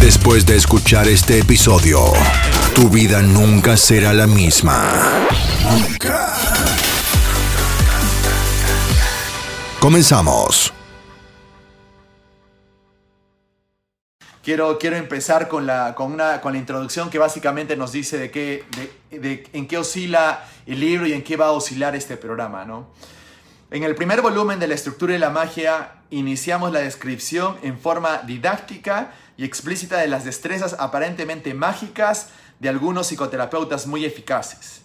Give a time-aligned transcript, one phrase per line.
[0.00, 2.00] Después de escuchar este episodio,
[2.74, 5.28] tu vida nunca será la misma.
[5.70, 6.32] Nunca.
[9.78, 10.72] Comenzamos.
[14.42, 18.30] Quiero, quiero empezar con la, con, una, con la introducción que básicamente nos dice de,
[18.30, 18.64] qué,
[19.10, 22.64] de, de en qué oscila el libro y en qué va a oscilar este programa.
[22.64, 22.88] ¿no?
[23.70, 28.22] En el primer volumen de la estructura de la magia iniciamos la descripción en forma
[28.26, 34.82] didáctica y explícita de las destrezas aparentemente mágicas de algunos psicoterapeutas muy eficaces.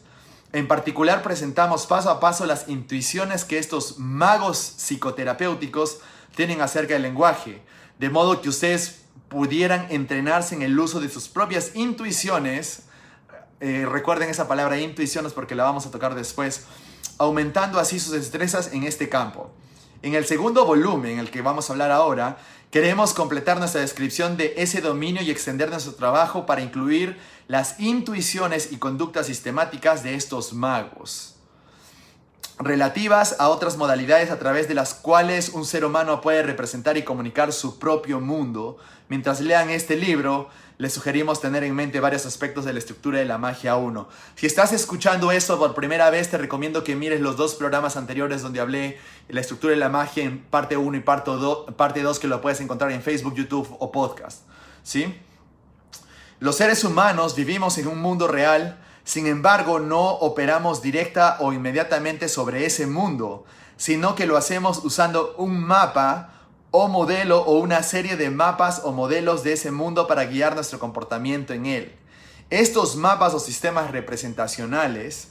[0.53, 5.99] En particular presentamos paso a paso las intuiciones que estos magos psicoterapéuticos
[6.37, 7.61] tienen acerca del lenguaje,
[7.99, 12.83] de modo que ustedes pudieran entrenarse en el uso de sus propias intuiciones.
[13.59, 16.63] Eh, recuerden esa palabra intuiciones porque la vamos a tocar después,
[17.17, 19.51] aumentando así sus destrezas en este campo.
[20.05, 22.37] En el segundo volumen, el que vamos a hablar ahora,
[22.69, 28.71] queremos completar nuestra descripción de ese dominio y extender nuestro trabajo para incluir las intuiciones
[28.71, 31.37] y conductas sistemáticas de estos magos,
[32.59, 37.03] relativas a otras modalidades a través de las cuales un ser humano puede representar y
[37.03, 38.77] comunicar su propio mundo.
[39.09, 43.25] Mientras lean este libro, les sugerimos tener en mente varios aspectos de la estructura de
[43.25, 44.07] la magia 1.
[44.35, 48.41] Si estás escuchando esto por primera vez, te recomiendo que mires los dos programas anteriores
[48.41, 52.01] donde hablé de la estructura de la magia en parte 1 y parte 2, parte
[52.01, 54.41] 2 que lo puedes encontrar en Facebook, YouTube o podcast.
[54.83, 55.15] ¿Sí?
[56.39, 62.27] Los seres humanos vivimos en un mundo real, sin embargo no operamos directa o inmediatamente
[62.27, 63.45] sobre ese mundo,
[63.77, 66.34] sino que lo hacemos usando un mapa
[66.77, 70.77] o modelo o una serie de mapas o modelos de ese mundo para guiar nuestro
[70.77, 71.93] comportamiento en él.
[72.49, 75.29] Estos mapas o sistemas representacionales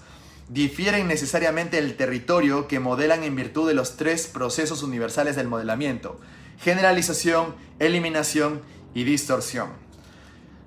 [0.49, 6.19] difieren necesariamente del territorio que modelan en virtud de los tres procesos universales del modelamiento,
[6.61, 8.63] generalización, eliminación
[8.95, 9.69] y distorsión.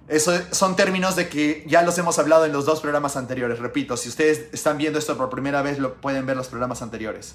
[0.08, 3.58] Eso son términos de que ya los hemos hablado en los dos programas anteriores.
[3.58, 7.34] Repito, si ustedes están viendo esto por primera vez, lo pueden ver los programas anteriores.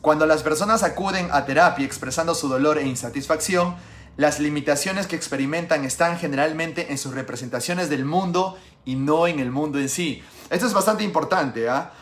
[0.00, 3.76] Cuando las personas acuden a terapia expresando su dolor e insatisfacción,
[4.16, 8.56] las limitaciones que experimentan están generalmente en sus representaciones del mundo
[8.86, 10.22] y no en el mundo en sí.
[10.48, 11.92] Esto es bastante importante, ¿ah?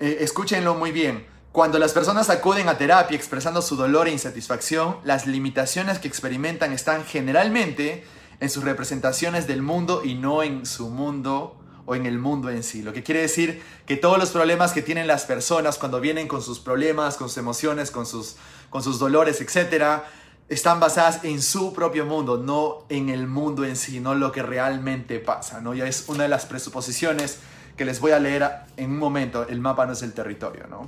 [0.00, 1.24] Eh, escúchenlo muy bien.
[1.52, 6.72] Cuando las personas acuden a terapia expresando su dolor e insatisfacción, las limitaciones que experimentan
[6.72, 8.04] están generalmente
[8.40, 12.62] en sus representaciones del mundo y no en su mundo o en el mundo en
[12.62, 12.82] sí.
[12.82, 16.42] Lo que quiere decir que todos los problemas que tienen las personas cuando vienen con
[16.42, 18.36] sus problemas, con sus emociones, con sus,
[18.68, 20.02] con sus dolores, etc.,
[20.48, 24.42] están basadas en su propio mundo, no en el mundo en sí, no lo que
[24.42, 25.60] realmente pasa.
[25.60, 25.74] ¿no?
[25.74, 27.38] Ya es una de las presuposiciones
[27.76, 29.46] que les voy a leer en un momento.
[29.48, 30.66] El mapa no es el territorio.
[30.68, 30.86] ¿no?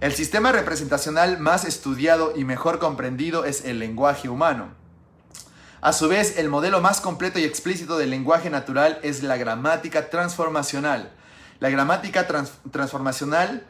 [0.00, 4.81] El sistema representacional más estudiado y mejor comprendido es el lenguaje humano.
[5.82, 10.10] A su vez, el modelo más completo y explícito del lenguaje natural es la gramática
[10.10, 11.10] transformacional.
[11.58, 13.66] La gramática trans transformacional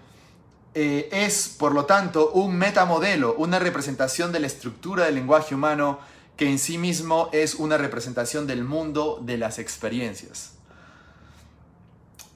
[0.75, 6.01] eh, es, por lo tanto, un metamodelo, una representación de la estructura del lenguaje humano
[6.37, 10.53] que en sí mismo es una representación del mundo de las experiencias.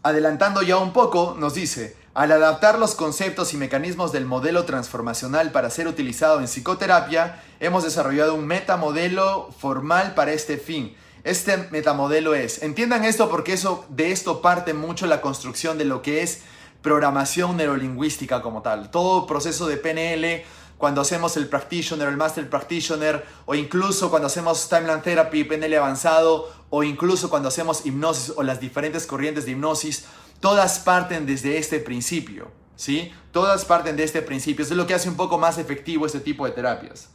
[0.02, 5.52] Adelantando ya un poco, nos dice, al adaptar los conceptos y mecanismos del modelo transformacional
[5.52, 10.96] para ser utilizado en psicoterapia, hemos desarrollado un metamodelo formal para este fin.
[11.24, 16.00] Este metamodelo es, entiendan esto porque eso, de esto parte mucho la construcción de lo
[16.00, 16.40] que es
[16.80, 18.90] programación neurolingüística como tal.
[18.90, 20.42] Todo proceso de PNL,
[20.78, 26.50] cuando hacemos el practitioner, el master practitioner, o incluso cuando hacemos timeline therapy, PNL avanzado,
[26.70, 30.06] o incluso cuando hacemos hipnosis o las diferentes corrientes de hipnosis,
[30.40, 33.12] todas parten desde este principio, ¿sí?
[33.32, 34.64] Todas parten de este principio.
[34.64, 37.08] Eso es lo que hace un poco más efectivo este tipo de terapias.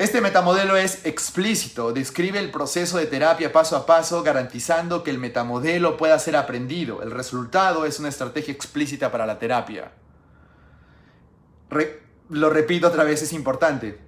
[0.00, 5.18] Este metamodelo es explícito, describe el proceso de terapia paso a paso, garantizando que el
[5.18, 7.02] metamodelo pueda ser aprendido.
[7.02, 9.92] El resultado es una estrategia explícita para la terapia.
[12.30, 14.00] Lo repito otra vez, es importante.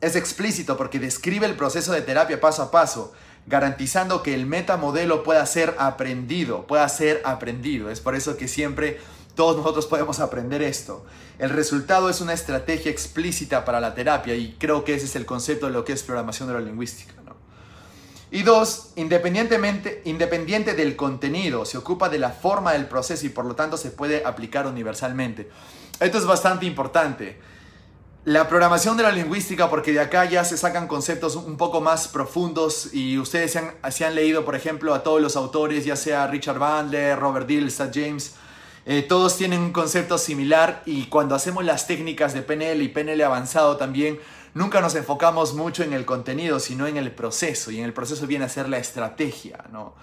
[0.00, 3.12] Es explícito porque describe el proceso de terapia paso a paso,
[3.46, 7.90] garantizando que el metamodelo pueda ser aprendido, pueda ser aprendido.
[7.90, 8.98] Es por eso que siempre
[9.34, 11.04] todos nosotros podemos aprender esto.
[11.38, 15.26] El resultado es una estrategia explícita para la terapia y creo que ese es el
[15.26, 17.14] concepto de lo que es programación neurolingüística.
[17.24, 17.34] ¿no?
[18.30, 23.44] Y dos, independientemente, independiente del contenido, se ocupa de la forma del proceso y por
[23.44, 25.50] lo tanto se puede aplicar universalmente.
[26.00, 27.38] Esto es bastante importante.
[28.24, 32.06] La programación de la lingüística, porque de acá ya se sacan conceptos un poco más
[32.06, 36.60] profundos y ustedes se han, leído, por ejemplo, a todos los autores, ya sea Richard
[36.60, 38.34] Bandler, Robert Dill, Seth James,
[38.86, 43.20] eh, todos tienen un concepto similar y cuando hacemos las técnicas de PNL y PNL
[43.24, 44.20] avanzado también,
[44.54, 47.72] nunca nos enfocamos mucho en el contenido, sino en el proceso.
[47.72, 49.94] Y en el proceso viene a ser la estrategia, ¿no?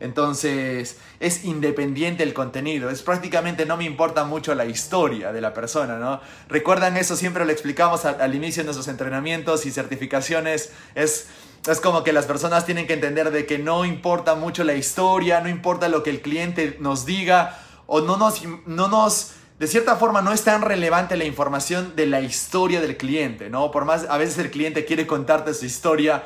[0.00, 2.90] Entonces, es independiente el contenido.
[2.90, 6.20] Es prácticamente no me importa mucho la historia de la persona, ¿no?
[6.48, 10.72] Recuerdan eso, siempre lo explicamos al, inicio de nuestros entrenamientos y certificaciones.
[10.94, 11.28] Es,
[11.66, 15.40] es como que las personas tienen que entender de que no importa mucho la historia,
[15.40, 19.96] no importa lo que el cliente nos diga o no nos, no nos de cierta
[19.96, 23.70] forma no es tan relevante la información de la historia del cliente, ¿no?
[23.70, 26.24] Por más, a veces el cliente quiere contarte su historia,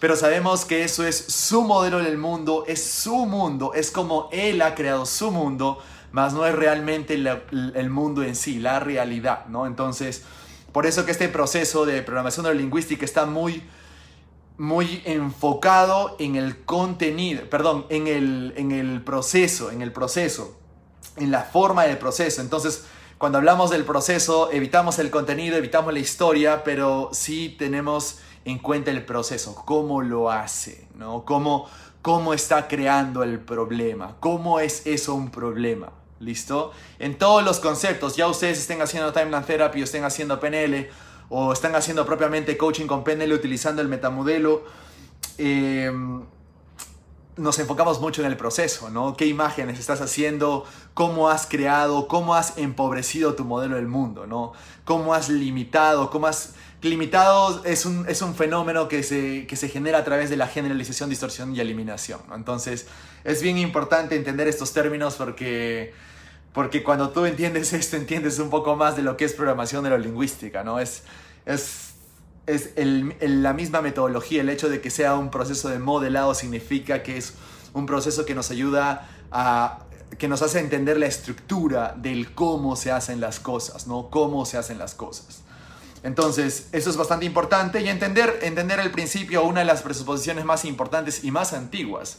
[0.00, 4.60] pero sabemos que eso es su modelo del mundo, es su mundo, es como él
[4.62, 5.78] ha creado su mundo,
[6.10, 9.66] más no es realmente el mundo en sí, la realidad, ¿no?
[9.66, 10.24] Entonces,
[10.72, 13.62] por eso que este proceso de programación neurolingüística está muy,
[14.58, 20.61] muy enfocado en el contenido, perdón, en el, en el proceso, en el proceso
[21.16, 22.40] en la forma del proceso.
[22.40, 22.84] Entonces,
[23.18, 28.90] cuando hablamos del proceso, evitamos el contenido, evitamos la historia, pero sí tenemos en cuenta
[28.90, 31.24] el proceso, cómo lo hace, ¿no?
[31.24, 31.68] Cómo,
[32.02, 35.92] cómo está creando el problema, cómo es eso un problema.
[36.18, 36.70] ¿Listo?
[37.00, 40.88] En todos los conceptos, ya ustedes estén haciendo Timeline Therapy o estén haciendo PNL
[41.28, 44.62] o están haciendo propiamente coaching con PNL utilizando el metamodelo,
[45.38, 45.90] eh,
[47.36, 49.16] nos enfocamos mucho en el proceso, ¿no?
[49.16, 50.66] ¿Qué imágenes estás haciendo?
[50.94, 52.06] ¿Cómo has creado?
[52.06, 54.52] ¿Cómo has empobrecido tu modelo del mundo, ¿no?
[54.84, 56.10] ¿Cómo has limitado?
[56.10, 56.54] ¿Cómo has...
[56.82, 60.48] Limitado es un, es un fenómeno que se, que se genera a través de la
[60.48, 62.88] generalización, distorsión y eliminación, Entonces,
[63.22, 65.94] es bien importante entender estos términos porque,
[66.52, 70.64] porque cuando tú entiendes esto, entiendes un poco más de lo que es programación neurolingüística,
[70.64, 70.80] ¿no?
[70.80, 71.04] Es,
[71.46, 71.92] es
[72.46, 77.16] es la misma metodología, el hecho de que sea un proceso de modelado significa que
[77.16, 77.34] es
[77.72, 79.84] un proceso que nos ayuda a
[80.18, 84.10] que nos hace entender la estructura del cómo se hacen las cosas, ¿no?
[84.10, 85.42] Cómo se hacen las cosas.
[86.02, 90.64] Entonces, eso es bastante importante y entender, entender el principio, una de las presuposiciones más
[90.64, 92.18] importantes y más antiguas.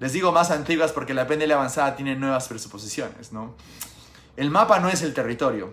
[0.00, 3.54] Les digo más antiguas porque la PNL avanzada tiene nuevas presuposiciones, ¿no?
[4.36, 5.72] El mapa no es el territorio,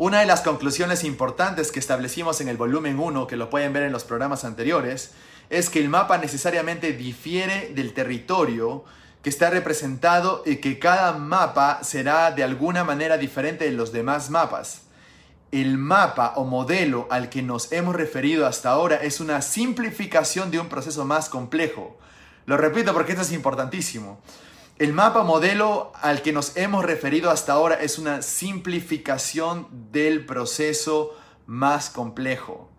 [0.00, 3.82] una de las conclusiones importantes que establecimos en el volumen 1, que lo pueden ver
[3.82, 5.10] en los programas anteriores,
[5.50, 8.82] es que el mapa necesariamente difiere del territorio
[9.22, 14.30] que está representado y que cada mapa será de alguna manera diferente de los demás
[14.30, 14.84] mapas.
[15.52, 20.60] El mapa o modelo al que nos hemos referido hasta ahora es una simplificación de
[20.60, 21.98] un proceso más complejo.
[22.46, 24.18] Lo repito porque esto es importantísimo.
[24.80, 31.14] El mapa modelo al que nos hemos referido hasta ahora es una simplificación del proceso
[31.44, 32.70] más complejo.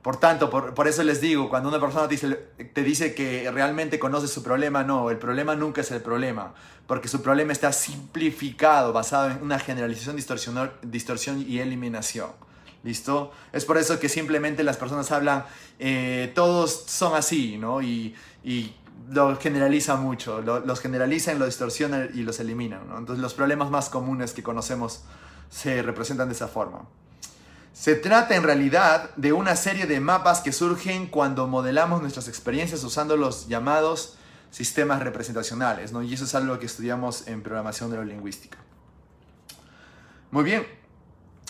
[0.00, 4.42] Por tanto, por, eso les digo, cuando una persona te dice, que realmente conoce su
[4.42, 6.54] problema, no, el problema nunca es el problema,
[6.86, 12.30] porque su problema está simplificado, basado en una generalización, distorsión y eliminación.
[12.84, 13.32] ¿Listo?
[13.52, 15.44] Es por eso que simplemente las personas hablan,
[15.78, 17.82] eh, todos son así, ¿no?
[17.82, 18.74] Y, y
[19.10, 22.82] lo generaliza mucho, los generalizan, lo distorsionan y los eliminan.
[22.96, 25.02] Entonces los problemas más comunes que conocemos
[25.50, 26.82] se representan de esa forma.
[27.72, 32.84] Se trata en realidad de una serie de mapas que surgen cuando modelamos nuestras experiencias
[32.84, 34.16] usando los llamados
[34.52, 36.00] sistemas representacionales, ¿no?
[36.02, 38.58] y eso es algo que estudiamos en programación neurolingüística.
[40.30, 40.64] Muy bien,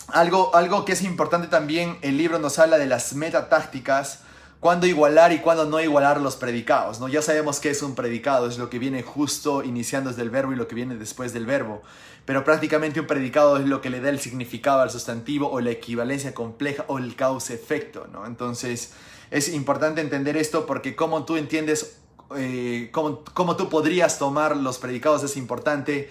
[0.08, 4.24] algo, algo que es importante también, el libro nos habla de las metatácticas,
[4.64, 6.99] cuándo igualar y cuándo no igualar los predicados.
[6.99, 7.06] ¿no?
[7.06, 10.54] Ya sabemos qué es un predicado, es lo que viene justo iniciando desde el verbo
[10.54, 11.83] y lo que viene después del verbo.
[12.25, 15.68] Pero prácticamente un predicado es lo que le da el significado al sustantivo o la
[15.68, 18.06] equivalencia compleja o el causa-efecto.
[18.11, 18.25] ¿no?
[18.25, 18.94] Entonces
[19.30, 21.99] es importante entender esto porque cómo tú entiendes,
[22.35, 26.11] eh, cómo, cómo, tú podrías tomar los predicados es importante.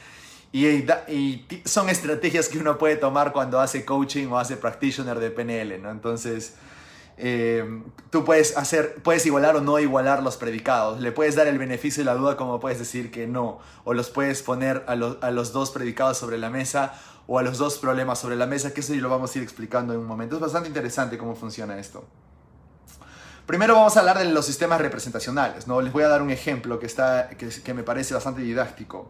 [0.51, 5.31] Y, y, son estrategias que uno puede tomar cuando hace coaching o hace practitioner de
[5.31, 5.89] PNL, ¿no?
[5.89, 6.53] Entonces,
[7.17, 11.00] eh, tú puedes hacer, puedes igualar o no igualar los predicados.
[11.00, 13.60] Le puedes dar el beneficio de la duda como puedes decir que no.
[13.84, 16.93] O los puedes poner a, los dos predicados sobre la mesa
[17.27, 19.93] o a los dos problemas sobre la mesa, que eso lo vamos a ir explicando
[19.93, 20.36] en un momento.
[20.36, 22.03] Es bastante interesante cómo funciona esto.
[23.46, 25.67] Primero vamos a hablar de los sistemas representacionales.
[25.67, 25.82] ¿no?
[25.82, 29.10] Les voy a dar un ejemplo que, está, que me parece bastante didáctico.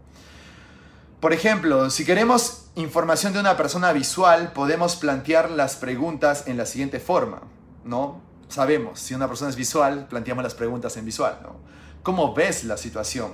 [1.19, 6.65] Por ejemplo, si queremos información de una persona visual, podemos plantear las preguntas en la
[6.65, 7.43] siguiente forma.
[7.83, 8.21] ¿No?
[8.53, 11.55] sabemos, si una persona es visual, planteamos las preguntas en visual, ¿no?
[12.03, 13.31] ¿Cómo ves la situación?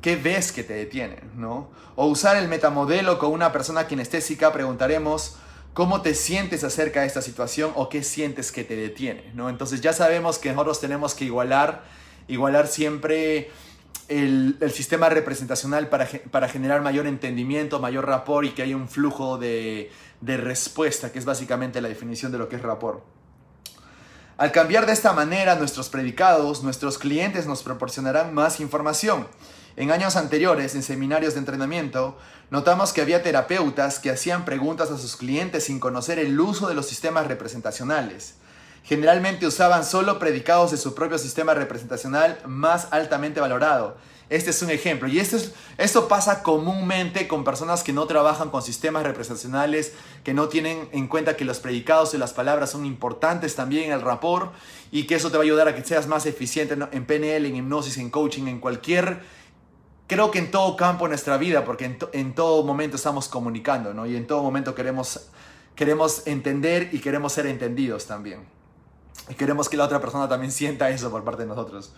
[0.00, 1.18] ¿Qué ves que te detiene?
[1.36, 1.70] ¿no?
[1.96, 5.36] O usar el metamodelo con una persona kinestésica, preguntaremos
[5.74, 9.30] cómo te sientes acerca de esta situación o qué sientes que te detiene.
[9.34, 9.48] ¿no?
[9.48, 11.82] Entonces ya sabemos que nosotros tenemos que igualar,
[12.28, 13.50] igualar siempre
[14.08, 19.36] el, sistema representacional para, para, generar mayor entendimiento, mayor rapport y que haya un flujo
[19.38, 19.90] de,
[20.20, 23.02] de respuesta, que es básicamente la definición de lo que es rapport.
[24.42, 29.28] Al cambiar de esta manera nuestros predicados, nuestros clientes nos proporcionarán más información.
[29.76, 32.18] En años anteriores, en seminarios de entrenamiento,
[32.50, 36.74] notamos que había terapeutas que hacían preguntas a sus clientes sin conocer el uso de
[36.74, 38.34] los sistemas representacionales.
[38.82, 43.96] Generalmente usaban solo predicados de su propio sistema representacional más altamente valorado.
[44.32, 45.08] Este es un ejemplo.
[45.08, 49.92] Y esto, es, esto pasa comúnmente con personas que no trabajan con sistemas representacionales,
[50.24, 53.92] que no tienen en cuenta que los predicados y las palabras son importantes también en
[53.92, 54.54] el rapport
[54.90, 57.56] y que eso te va a ayudar a que seas más eficiente en PNL, en
[57.56, 59.20] hipnosis, en coaching, en cualquier
[60.06, 64.06] creo que en todo campo de nuestra vida, porque en, todo momento estamos comunicando, ¿no?
[64.06, 65.28] Y en todo momento queremos,
[65.74, 68.40] queremos entender y queremos ser entendidos también.
[69.30, 71.92] Y queremos que la otra persona también sienta eso por parte de nosotros.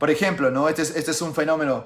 [0.00, 0.68] Por ejemplo, ¿no?
[0.68, 1.84] Este es, este es un fenómeno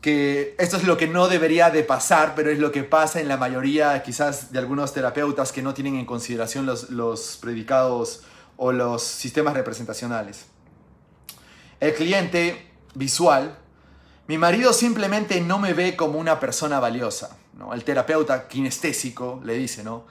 [0.00, 3.28] que esto es lo que no debería de pasar, pero es lo que pasa en
[3.28, 8.22] la mayoría quizás de algunos terapeutas que no tienen en consideración los, los predicados
[8.56, 10.46] o los sistemas representacionales.
[11.78, 13.56] El cliente visual
[14.30, 17.36] mi marido simplemente no me ve como una persona valiosa.
[17.58, 17.74] ¿no?
[17.74, 20.04] El terapeuta kinestésico le dice, ¿no?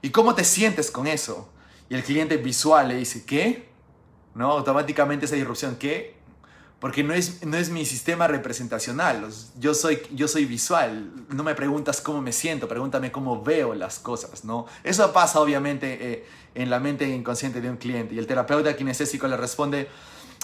[0.00, 1.52] ¿Y cómo te sientes con eso?
[1.88, 3.68] Y el cliente visual le dice, ¿qué?
[4.36, 4.52] ¿No?
[4.52, 6.13] Automáticamente esa disrupción, ¿qué?
[6.84, 9.26] Porque no es, no es mi sistema representacional.
[9.58, 11.14] Yo soy, yo soy visual.
[11.30, 14.66] No me preguntas cómo me siento, pregúntame cómo veo las cosas, ¿no?
[14.82, 18.14] Eso pasa obviamente eh, en la mente inconsciente de un cliente.
[18.14, 19.88] Y el terapeuta kinestésico le responde,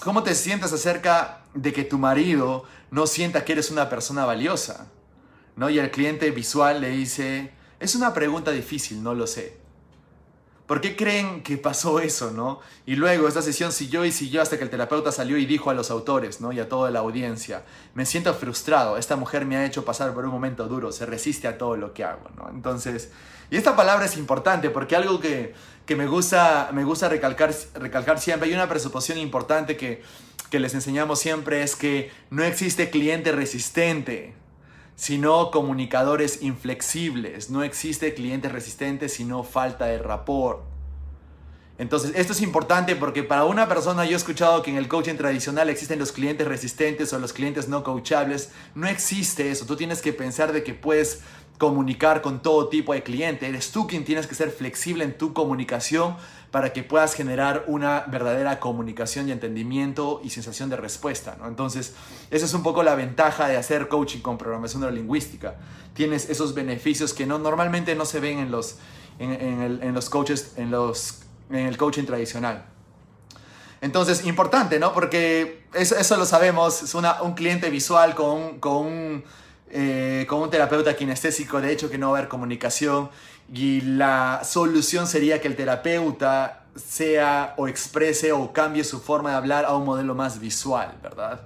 [0.02, 4.86] ¿Cómo te sientes acerca de que tu marido no sienta que eres una persona valiosa?
[5.56, 5.68] ¿No?
[5.68, 9.59] Y el cliente visual le dice, es una pregunta difícil, no lo sé.
[10.70, 12.60] ¿Por qué creen que pasó eso, no?
[12.86, 15.74] Y luego esta sesión siguió y siguió hasta que el terapeuta salió y dijo a
[15.74, 16.52] los autores, ¿no?
[16.52, 20.24] Y a toda la audiencia, me siento frustrado, esta mujer me ha hecho pasar por
[20.24, 22.48] un momento duro, se resiste a todo lo que hago, ¿no?
[22.50, 23.10] Entonces,
[23.50, 25.54] y esta palabra es importante porque algo que,
[25.86, 30.04] que me gusta, me gusta recalcar, recalcar siempre, hay una presuposición importante que,
[30.50, 34.34] que les enseñamos siempre, es que no existe cliente resistente,
[35.00, 37.48] sino comunicadores inflexibles.
[37.48, 40.60] No existe cliente resistente, sino falta de rapport.
[41.78, 45.14] Entonces, esto es importante porque para una persona yo he escuchado que en el coaching
[45.14, 48.50] tradicional existen los clientes resistentes o los clientes no coachables.
[48.74, 49.64] No existe eso.
[49.64, 51.22] Tú tienes que pensar de que puedes
[51.56, 53.48] comunicar con todo tipo de cliente.
[53.48, 56.16] Eres tú quien tienes que ser flexible en tu comunicación
[56.50, 61.36] para que puedas generar una verdadera comunicación y entendimiento y sensación de respuesta.
[61.46, 61.94] Entonces,
[62.30, 65.54] esa es un poco la ventaja de hacer coaching con programación neurolingüística.
[65.94, 68.76] Tienes esos beneficios que no, normalmente no se ven en los,
[69.20, 72.64] en, los coaches, en, los, en el coaching tradicional.
[73.80, 74.92] Entonces, importante, ¿no?
[74.92, 79.24] Porque eso, eso lo sabemos, es una, un cliente visual con, con un
[79.72, 83.08] eh, con un terapeuta kinestésico, de hecho que no va a haber comunicación
[83.52, 89.36] y la solución sería que el terapeuta sea o exprese o cambie su forma de
[89.36, 91.40] hablar a un modelo más visual, ¿verdad?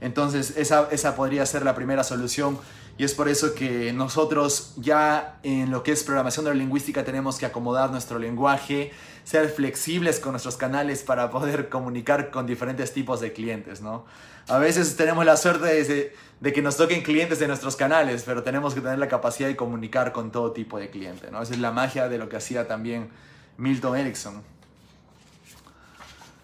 [0.00, 2.58] Entonces esa, esa podría ser la primera solución
[2.98, 7.46] y es por eso que nosotros ya en lo que es programación neurolingüística tenemos que
[7.46, 8.90] acomodar nuestro lenguaje,
[9.22, 14.04] ser flexibles con nuestros canales para poder comunicar con diferentes tipos de clientes, ¿no?
[14.48, 18.74] A veces tenemos la suerte de, que nos toquen clientes de nuestros canales, pero tenemos
[18.74, 21.40] que tener la capacidad de comunicar con todo tipo de cliente, ¿no?
[21.40, 23.10] Esa es la magia de lo que hacía también
[23.58, 24.42] Milton Erickson.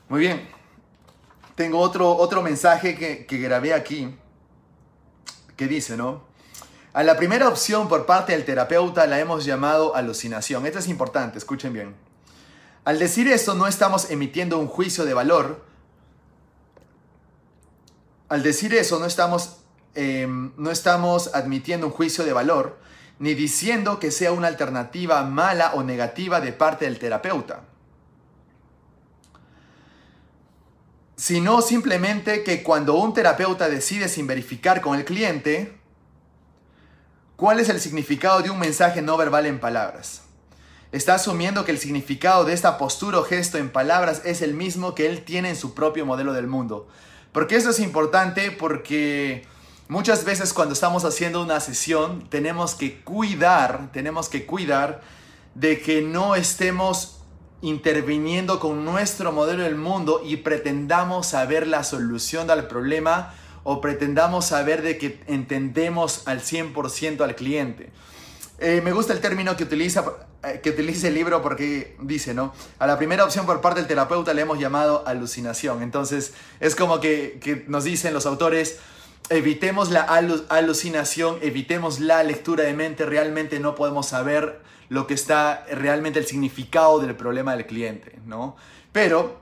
[0.08, 0.46] Muy bien.
[1.56, 4.14] Tengo otro, otro mensaje que, que grabé aquí
[5.56, 6.33] que dice, ¿no?
[6.94, 10.64] A la primera opción por parte del terapeuta la hemos llamado alucinación.
[10.64, 11.96] Esto es importante, escuchen bien.
[12.84, 15.64] Al decir esto no estamos emitiendo un juicio de valor.
[18.28, 19.56] Al decir eso no estamos,
[19.96, 22.78] em, no estamos admitiendo un juicio de valor
[23.18, 27.64] ni diciendo que sea una alternativa mala o negativa de parte del terapeuta.
[31.16, 35.83] Sino simplemente que cuando un terapeuta decide sin verificar con el cliente,
[37.36, 40.22] ¿Cuál es el significado de un mensaje no verbal en palabras?
[40.92, 44.94] Está asumiendo que el significado de esta postura o gesto en palabras es el mismo
[44.94, 46.86] que él tiene en su propio modelo del mundo.
[47.32, 49.44] Porque eso es importante porque
[49.88, 55.02] muchas veces cuando estamos haciendo una sesión tenemos que cuidar, tenemos que cuidar
[55.56, 57.18] de que no estemos
[57.62, 64.46] interviniendo con nuestro modelo del mundo y pretendamos saber la solución del problema o pretendamos
[64.46, 67.90] saber de que entendemos al 100% al cliente.
[68.58, 70.04] Eh, me gusta el término que utiliza,
[70.44, 72.52] eh, que utiliza el libro porque dice, ¿no?
[72.78, 75.82] A la primera opción por parte del terapeuta le hemos llamado alucinación.
[75.82, 78.78] Entonces, es como que, que nos dicen los autores,
[79.28, 85.64] evitemos la alucinación, evitemos la lectura de mente, realmente no podemos saber lo que está
[85.72, 88.56] realmente el significado del problema del cliente, ¿no?
[88.92, 89.40] Pero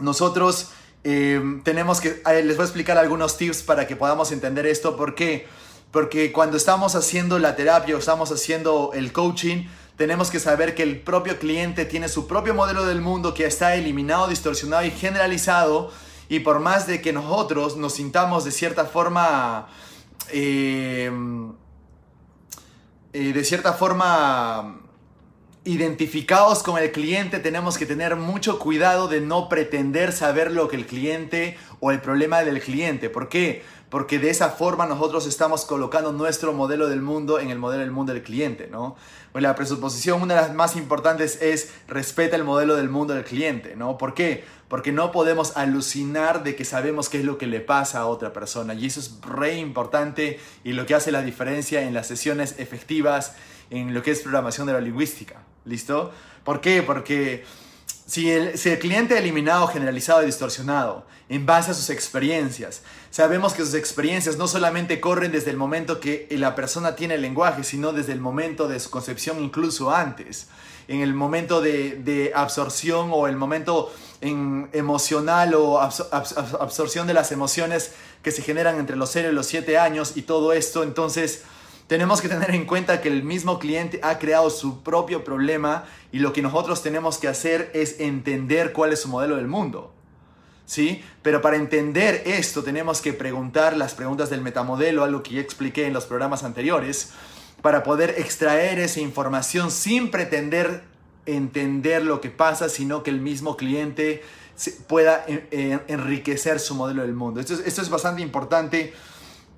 [0.00, 0.70] nosotros
[1.08, 5.14] eh, tenemos que, les voy a explicar algunos tips para que podamos entender esto, ¿por
[5.14, 5.46] qué?
[5.92, 10.82] Porque cuando estamos haciendo la terapia o estamos haciendo el coaching, tenemos que saber que
[10.82, 15.92] el propio cliente tiene su propio modelo del mundo que está eliminado, distorsionado y generalizado.
[16.28, 19.68] Y por más de que nosotros nos sintamos de cierta forma,
[20.32, 21.08] eh,
[23.12, 24.80] eh, de cierta forma
[25.66, 30.76] identificados con el cliente, tenemos que tener mucho cuidado de no pretender saber lo que
[30.76, 33.10] el cliente o el problema del cliente.
[33.10, 33.62] ¿Por qué?
[33.90, 37.92] porque de esa forma nosotros estamos colocando nuestro modelo del mundo en el modelo del
[37.92, 38.96] mundo del cliente, ¿no?
[39.32, 43.24] Pues la presuposición, una de las más importantes es respeta el modelo del mundo del
[43.24, 43.96] cliente, ¿no?
[43.96, 44.44] ¿Por qué?
[44.68, 48.32] Porque no podemos alucinar de que sabemos qué es lo que le pasa a otra
[48.32, 52.56] persona y eso es re importante y lo que hace la diferencia en las sesiones
[52.58, 53.34] efectivas
[53.70, 56.12] en lo que es programación de la lingüística, ¿listo?
[56.44, 56.82] ¿Por qué?
[56.82, 57.44] Porque
[58.06, 63.64] si el, cliente ha eliminado, generalizado y distorsionado en base a sus experiencias, sabemos que
[63.64, 67.92] sus experiencias no solamente corren desde el momento que la persona tiene el lenguaje, sino
[67.92, 70.46] desde el momento de su concepción, incluso antes,
[70.86, 77.92] en el momento de, absorción o el momento emocional o absorción de las emociones
[78.22, 81.42] que se generan entre los 0 y los 7 años y todo esto, entonces
[81.86, 86.18] tenemos que tener en cuenta que el mismo cliente ha creado su propio problema y
[86.18, 89.92] lo que nosotros tenemos que hacer es entender cuál es su modelo del mundo.
[90.64, 91.04] ¿Sí?
[91.22, 95.86] Pero para entender esto tenemos que preguntar las preguntas del metamodelo, algo que ya expliqué
[95.86, 97.10] en los programas anteriores,
[97.62, 100.82] para poder extraer esa información sin pretender
[101.24, 104.22] entender lo que pasa, sino que el mismo cliente
[104.88, 107.40] pueda eh, eh, enriquecer su modelo del mundo.
[107.40, 108.92] Esto esto es bastante importante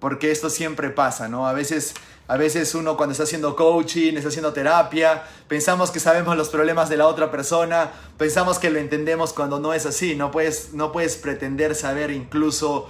[0.01, 1.47] porque esto siempre pasa, ¿no?
[1.47, 1.95] A veces
[2.29, 6.91] a veces uno cuando está haciendo coaching, está haciendo terapia, pensamos que sabemos los problemas
[6.91, 10.14] de la otra persona, pensamos que lo entendemos cuando no es así.
[10.14, 12.88] No puedes, no puedes pretender saber incluso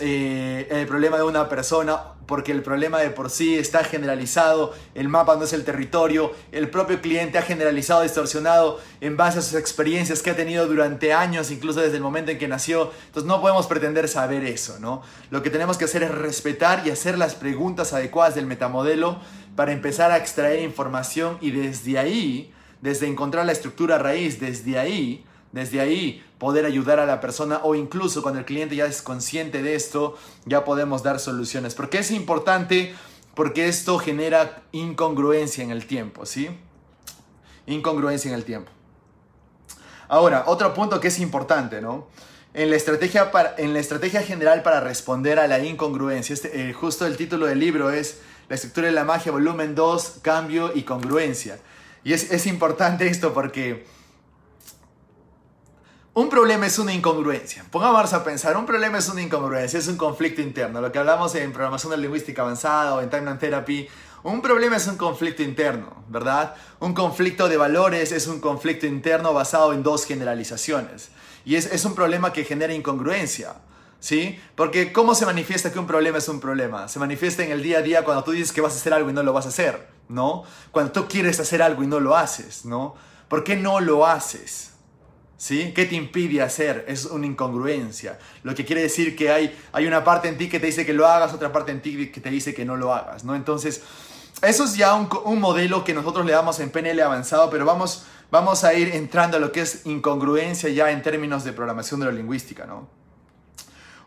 [0.00, 5.08] eh, el problema de una persona, porque el problema de por sí está generalizado, el
[5.08, 9.54] mapa no es el territorio, el propio cliente ha generalizado, distorsionado en base a sus
[9.54, 12.90] experiencias que ha tenido durante años, incluso desde el momento en que nació.
[13.06, 15.02] Entonces no podemos pretender saber eso, ¿no?
[15.30, 19.18] Lo que tenemos que hacer es respetar y hacer las preguntas adecuadas del metamodelo
[19.56, 25.24] para empezar a extraer información y desde ahí, desde encontrar la estructura raíz, desde ahí,
[25.52, 29.62] desde ahí poder ayudar a la persona o incluso cuando el cliente ya es consciente
[29.62, 31.74] de esto, ya podemos dar soluciones.
[31.74, 32.94] Porque es importante?
[33.34, 36.50] Porque esto genera incongruencia en el tiempo, ¿sí?
[37.66, 38.70] Incongruencia en el tiempo.
[40.08, 42.08] Ahora, otro punto que es importante, ¿no?
[42.54, 46.72] En la estrategia, para, en la estrategia general para responder a la incongruencia, este, eh,
[46.72, 50.82] justo el título del libro es La estructura de la magia, volumen 2, cambio y
[50.82, 51.58] congruencia.
[52.04, 53.84] Y es, es importante esto porque
[56.18, 57.64] un problema es una incongruencia.
[57.70, 60.80] Pongamos a pensar, un problema es una incongruencia, es un conflicto interno.
[60.80, 63.88] Lo que hablamos en programación de lingüística avanzada o en timeline therapy,
[64.24, 66.56] un problema es un conflicto interno, ¿verdad?
[66.80, 71.10] Un conflicto de valores es un conflicto interno basado en dos generalizaciones.
[71.44, 73.54] Y es, es un problema que genera incongruencia.
[74.00, 74.40] ¿Sí?
[74.56, 76.88] Porque ¿cómo se manifiesta que un problema es un problema?
[76.88, 79.10] Se manifiesta en el día a día cuando tú dices que vas a hacer algo
[79.10, 80.42] y no lo vas a hacer, ¿no?
[80.72, 82.96] Cuando tú quieres hacer algo y no lo haces, ¿no?
[83.28, 84.72] ¿Por qué no lo haces?
[85.38, 85.72] ¿Sí?
[85.72, 86.84] ¿Qué te impide hacer?
[86.88, 88.18] Es una incongruencia.
[88.42, 90.92] Lo que quiere decir que hay, hay una parte en ti que te dice que
[90.92, 93.36] lo hagas, otra parte en ti que te dice que no lo hagas, ¿no?
[93.36, 93.82] Entonces,
[94.42, 98.64] eso es ya un, modelo que nosotros le damos en PNL avanzado, pero vamos, vamos
[98.64, 102.12] a ir entrando a lo que es incongruencia ya en términos de programación de la
[102.12, 102.88] lingüística, ¿no?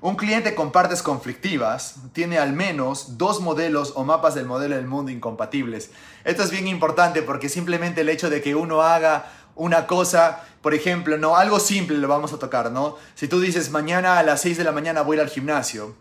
[0.02, 4.88] Un cliente con partes conflictivas tiene al menos dos modelos o mapas del modelo del
[4.88, 5.92] mundo incompatibles.
[6.24, 10.74] Esto es bien importante porque simplemente el hecho de que uno haga una cosa, por
[10.74, 12.98] ejemplo, no, algo simple lo vamos a tocar, ¿no?
[13.16, 15.96] Si tú dices mañana a las 6 de la mañana voy al gimnasio,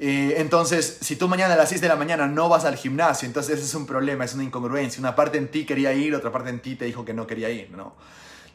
[0.00, 3.26] eh, entonces, si tú mañana a las 6 de la mañana no vas al gimnasio,
[3.26, 5.00] entonces ese es un problema, es una incongruencia.
[5.00, 7.50] Una parte en ti quería ir, otra parte en ti te dijo que no quería
[7.50, 7.94] ir, ¿no?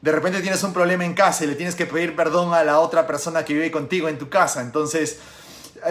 [0.02, 2.80] De repente tienes un problema en casa y le tienes que pedir perdón a la
[2.80, 4.62] otra persona que vive contigo en tu casa.
[4.62, 5.20] Entonces,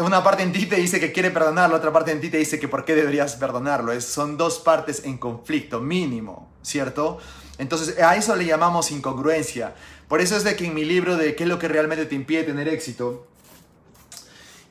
[0.01, 2.59] una parte en ti te dice que quiere perdonarlo, otra parte en ti te dice
[2.59, 3.93] que por qué deberías perdonarlo.
[3.93, 7.19] Es, son dos partes en conflicto, mínimo, ¿cierto?
[7.62, 9.75] Entonces a eso le llamamos incongruencia.
[10.09, 12.14] Por eso es de que en mi libro de qué es lo que realmente te
[12.14, 13.27] impide tener éxito,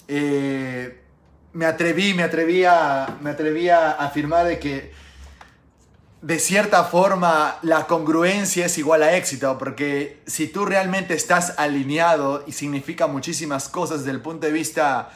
[0.08, 1.02] eh,
[1.54, 4.92] me atreví, me atreví a, me atreví a afirmar de que
[6.22, 12.44] de cierta forma la congruencia es igual a éxito, porque si tú realmente estás alineado
[12.46, 15.10] y significa muchísimas cosas desde el punto de vista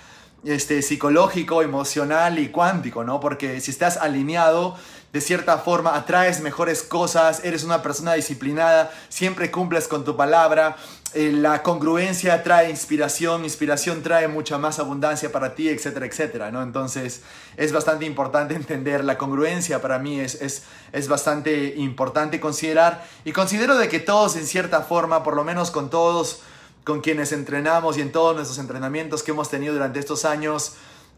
[0.46, 3.20] este, psicológico, emocional y cuántico, ¿no?
[3.20, 4.76] Porque si estás alineado,
[5.12, 10.76] de cierta forma atraes mejores cosas, eres una persona disciplinada, siempre cumples con tu palabra,
[11.14, 16.62] eh, la congruencia trae inspiración, inspiración trae mucha más abundancia para ti, etcétera, etcétera, ¿no?
[16.62, 17.22] Entonces
[17.56, 23.32] es bastante importante entender la congruencia para mí, es, es, es bastante importante considerar y
[23.32, 26.42] considero de que todos en cierta forma, por lo menos con todos,
[26.86, 30.74] con quienes entrenamos y en todos nuestros entrenamientos que hemos tenido durante estos años,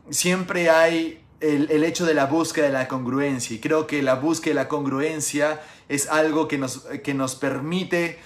[0.09, 3.55] siempre hay el, hecho de la búsqueda de la congruencia.
[3.55, 8.17] Y creo que la búsqueda de la congruencia es algo que nos, que nos permite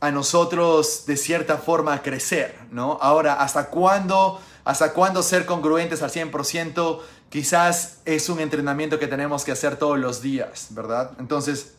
[0.00, 2.98] a nosotros de cierta forma crecer, ¿no?
[3.00, 7.00] Ahora, ¿hasta cuándo, hasta cuándo ser congruentes al 100%?
[7.28, 11.12] Quizás es un entrenamiento que tenemos que hacer todos los días, ¿verdad?
[11.20, 11.74] Entonces,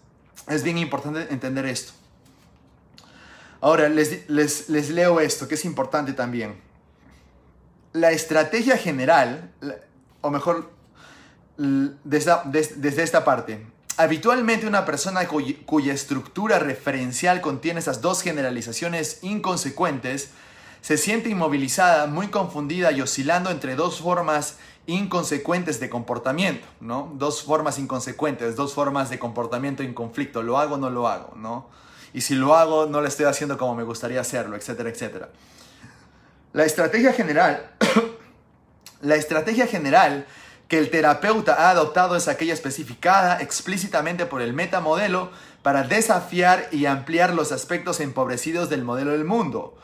[0.48, 1.94] es bien importante entender esto.
[3.62, 6.60] Ahora, les, les, les leo esto, que es importante también.
[7.94, 9.52] La estrategia general,
[10.22, 10.72] o mejor,
[11.58, 12.34] desde,
[12.76, 13.66] desde esta parte.
[13.98, 20.32] Habitualmente una persona cuya, estructura referencial contiene esas dos generalizaciones inconsecuentes
[20.82, 27.12] se siente inmovilizada, muy confundida y oscilando entre dos formas inconsecuentes de comportamiento, ¿no?
[27.16, 31.36] Dos formas inconsecuentes, dos formas de comportamiento en conflicto, lo hago o no lo hago,
[31.36, 31.68] ¿no?
[32.14, 35.30] Y si lo hago, no lo estoy haciendo como me gustaría hacerlo, etcétera, etcétera.
[36.54, 37.72] La estrategia general
[39.02, 40.28] La estrategia general
[40.68, 45.32] que el terapeuta ha adoptado es aquella especificada explícitamente por el metamodelo
[45.64, 49.76] para desafiar y ampliar los aspectos empobrecidos del modelo del mundo.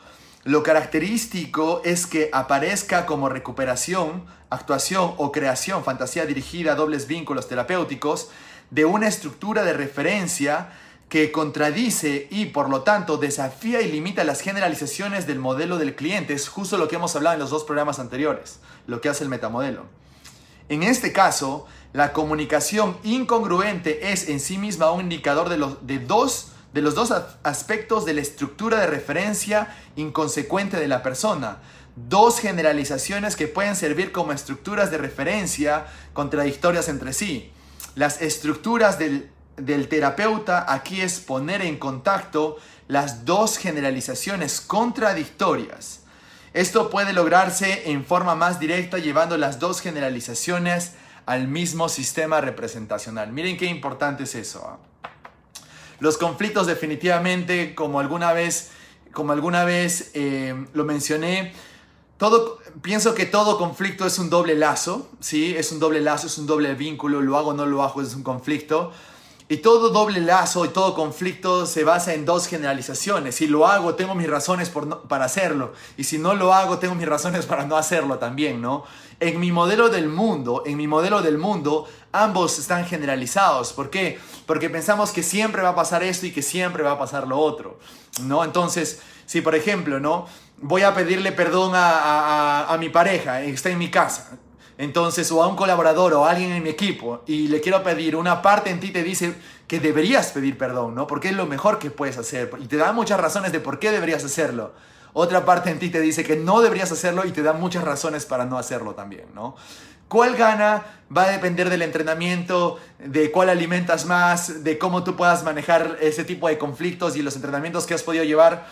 [0.44, 7.48] Lo característico es que aparezca como recuperación, actuación o creación, fantasía dirigida a dobles vínculos
[7.48, 8.30] terapéuticos,
[8.70, 10.68] de una estructura de referencia
[11.08, 16.34] que contradice y por lo tanto desafía y limita las generalizaciones del modelo del cliente.
[16.34, 19.30] Es justo lo que hemos hablado en los dos programas anteriores, lo que hace el
[19.30, 19.86] metamodelo.
[20.68, 25.98] En este caso, la comunicación incongruente es en sí misma un indicador de los, de
[25.98, 27.10] dos, de los dos
[27.42, 31.58] aspectos de la estructura de referencia inconsecuente de la persona.
[31.96, 37.50] Dos generalizaciones que pueden servir como estructuras de referencia contradictorias entre sí.
[37.94, 46.00] Las estructuras del del terapeuta aquí es poner en contacto las dos generalizaciones contradictorias.
[46.54, 50.92] Esto puede lograrse en forma más directa llevando las dos generalizaciones
[51.26, 53.32] al mismo sistema representacional.
[53.32, 54.66] Miren qué importante es eso.
[54.66, 54.78] ¿ah?
[56.00, 58.70] Los conflictos definitivamente, como alguna vez,
[59.12, 61.52] como alguna vez eh, lo mencioné,
[62.16, 65.54] todo, pienso que todo conflicto es un doble lazo, ¿sí?
[65.56, 68.14] Es un doble lazo, es un doble vínculo, lo hago o no lo hago, es
[68.14, 68.92] un conflicto.
[69.50, 73.36] Y todo doble lazo y todo conflicto se basa en dos generalizaciones.
[73.36, 74.70] Si lo hago, tengo mis razones
[75.08, 75.72] para hacerlo.
[75.96, 78.84] Y si no lo hago, tengo mis razones para no hacerlo también, ¿no?
[79.20, 83.72] En mi modelo del mundo, en mi modelo del mundo, ambos están generalizados.
[83.72, 84.18] ¿Por qué?
[84.44, 87.38] Porque pensamos que siempre va a pasar esto y que siempre va a pasar lo
[87.38, 87.78] otro,
[88.24, 88.44] ¿no?
[88.44, 90.26] Entonces, si por ejemplo, ¿no?
[90.60, 94.38] Voy a pedirle perdón a, a, a mi pareja, está en mi casa
[94.78, 98.14] entonces, o a un colaborador o a alguien en mi equipo y le quiero pedir,
[98.14, 99.34] una parte en ti te dice
[99.66, 101.08] que deberías pedir perdón, ¿no?
[101.08, 103.90] Porque es lo mejor que puedes hacer y te da muchas razones de por qué
[103.90, 104.72] deberías hacerlo.
[105.14, 108.24] Otra parte en ti te dice que no deberías hacerlo y te da muchas razones
[108.24, 109.56] para no hacerlo también, ¿no?
[110.08, 110.84] ¿Cuál gana?
[111.14, 116.24] Va a depender del entrenamiento, de cuál alimentas más, de cómo tú puedas manejar ese
[116.24, 118.66] tipo de conflictos y los entrenamientos que has podido llevar.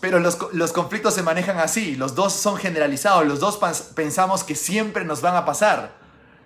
[0.00, 3.58] Pero los, los, conflictos se manejan así, los dos son generalizados, los dos
[3.94, 5.94] pensamos que siempre nos van a pasar,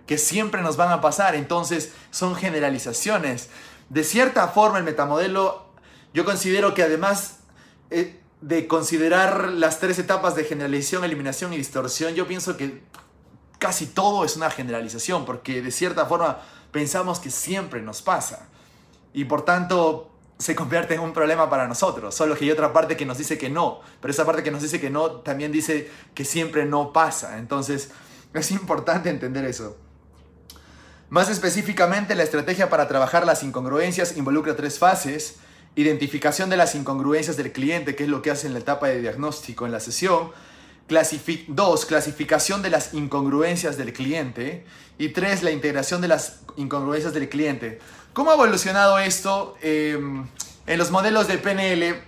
[0.07, 3.49] que siempre nos van a pasar, entonces son generalizaciones.
[3.89, 5.67] De cierta forma el metamodelo,
[6.13, 7.39] yo considero que además
[7.91, 12.83] eh, de considerar las tres etapas de generalización, eliminación y distorsión, yo pienso que
[13.61, 16.39] casi todo es una generalización, porque de cierta forma
[16.73, 18.49] pensamos que siempre nos pasa.
[19.13, 22.15] Y por tanto, se convierte en un problema para nosotros.
[22.15, 23.81] Solo que hay otra parte que nos dice que no.
[24.01, 27.39] Pero esa parte que nos dice que no también dice que siempre no pasa.
[27.39, 27.91] Entonces
[28.33, 29.77] es importante entender eso.
[31.11, 35.37] Más específicamente, la estrategia para trabajar las incongruencias involucra tres fases.
[35.75, 39.01] Identificación de las incongruencias del cliente, que es lo que hace en la etapa de
[39.01, 40.31] diagnóstico en la sesión.
[41.49, 44.65] Dos, clasificación de las incongruencias del cliente.
[44.99, 47.79] Y tres, la integración de las incongruencias del cliente.
[48.13, 50.27] ¿Cómo ha evolucionado esto em,
[50.67, 52.03] en los modelos de PNL?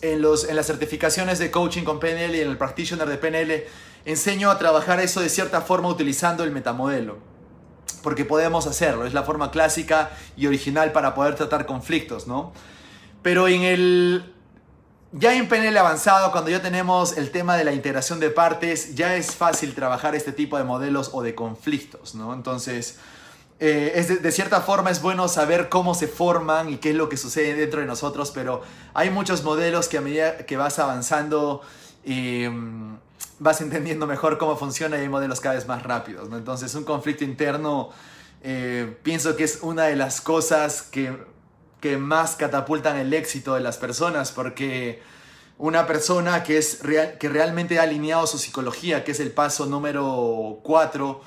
[0.00, 3.64] En, los, en las certificaciones de coaching con PNL y en el practitioner de PNL,
[4.04, 7.18] enseño a trabajar eso de cierta forma utilizando el metamodelo.
[8.02, 12.52] Porque podemos hacerlo, es la forma clásica y original para poder tratar conflictos, ¿no?
[13.22, 14.33] Pero en el,
[15.16, 19.14] ya en PNL avanzado, cuando ya tenemos el tema de la integración de partes, ya
[19.14, 22.34] es fácil trabajar este tipo de modelos o de conflictos, ¿no?
[22.34, 22.98] Entonces,
[23.60, 27.08] eh, es de, cierta forma es bueno saber cómo se forman y qué es lo
[27.08, 31.62] que sucede dentro de nosotros, pero hay muchos modelos que a medida que vas avanzando
[32.04, 32.98] em,
[33.38, 36.36] vas entendiendo mejor cómo funciona y hay modelos cada vez más rápidos, ¿no?
[36.36, 37.90] Entonces, un conflicto interno
[38.42, 41.16] eh, pienso que es una de las cosas que
[41.84, 45.02] que más catapultan el éxito de las personas, porque
[45.58, 46.78] una persona que, es
[47.20, 51.20] que realmente ha alineado su psicología, que es el paso número 4,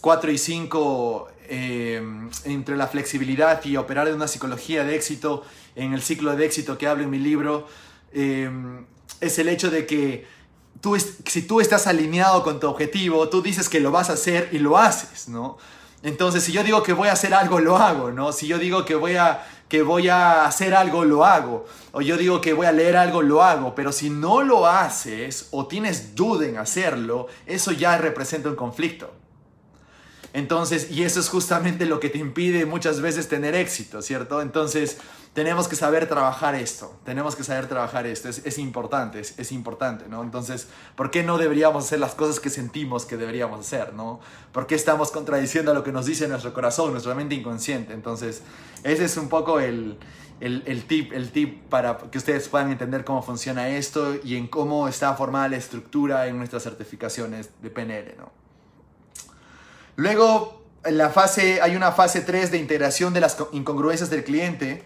[0.00, 2.02] 4 y 5, eh,
[2.46, 5.44] entre la flexibilidad y operar de una psicología de éxito,
[5.76, 7.68] en el ciclo de éxito que hablo en mi libro,
[8.12, 8.50] eh,
[9.20, 10.26] es el hecho de que
[10.80, 14.48] tú, si tú estás alineado con tu objetivo, tú dices que lo vas a hacer
[14.50, 15.58] y lo haces, ¿no?
[16.02, 18.32] Entonces, si yo digo que voy a hacer algo, lo hago, ¿no?
[18.32, 21.64] Si yo digo que voy a que voy a hacer algo, lo hago.
[21.92, 23.74] O yo digo que voy a leer algo, lo hago.
[23.74, 29.10] Pero si no lo haces o tienes duda en hacerlo, eso ya representa un conflicto.
[30.34, 34.42] Entonces, y eso es justamente lo que te impide muchas veces tener éxito, ¿cierto?
[34.42, 34.98] Entonces,
[35.34, 40.22] tenemos que saber trabajar esto, tenemos que saber trabajar esto, es, importante, es, importante, ¿no?
[40.22, 44.20] Entonces, ¿por qué no deberíamos hacer las cosas que sentimos que deberíamos hacer, ¿no?
[44.52, 47.94] ¿Por qué estamos contradiciendo a lo que nos dice nuestro corazón, nuestra mente inconsciente?
[47.94, 48.42] Entonces,
[48.84, 49.98] ese es un poco el,
[50.40, 54.86] el, tip, el tip para que ustedes puedan entender cómo funciona esto y en cómo
[54.86, 58.30] está formada la estructura en nuestras certificaciones de PNL, ¿no?
[59.96, 64.84] Luego, en la fase, hay una fase 3 de integración de las incongruencias del cliente,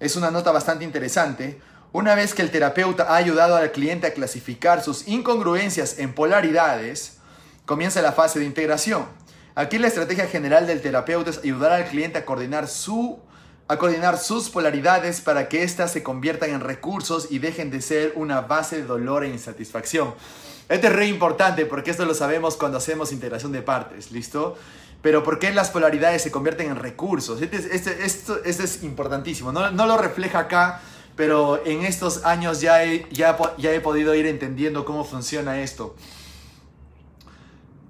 [0.00, 1.60] es una nota bastante interesante.
[1.92, 7.18] Una vez que el terapeuta ha ayudado al cliente a clasificar sus incongruencias en polaridades,
[7.66, 9.06] comienza la fase de integración.
[9.54, 13.20] Aquí la estrategia general del terapeuta es ayudar al cliente a coordinar, su,
[13.68, 18.12] a coordinar sus polaridades para que éstas se conviertan en recursos y dejen de ser
[18.16, 20.14] una base de dolor e insatisfacción.
[20.68, 24.56] Esto es re importante porque esto lo sabemos cuando hacemos integración de partes, ¿listo?
[25.04, 27.42] Pero ¿por qué las polaridades se convierten en recursos?
[27.42, 29.52] Este, este, esto, es importantísimo.
[29.52, 30.80] No, lo refleja acá,
[31.14, 35.94] pero en estos años ya he, podido ir entendiendo cómo funciona esto.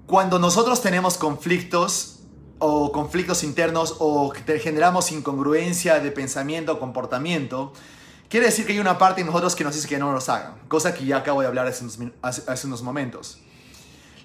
[0.07, 2.19] Cuando nosotros tenemos conflictos
[2.59, 7.71] o conflictos internos o generamos incongruencia de pensamiento o comportamiento,
[8.27, 10.55] quiere decir que hay una parte de nosotros que nos dice que no los hagan,
[10.67, 13.39] cosa que ya acabo de hablar hace unos momentos.